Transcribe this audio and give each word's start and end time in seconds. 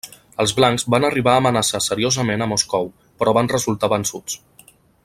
Els 0.43 0.53
blancs 0.59 0.85
van 0.93 1.05
arribar 1.09 1.35
a 1.35 1.41
amenaçar 1.43 1.83
seriosament 1.89 2.45
a 2.47 2.49
Moscou, 2.55 2.91
però 3.21 3.39
van 3.41 3.53
resultar 3.57 3.93
vençuts. 3.97 4.43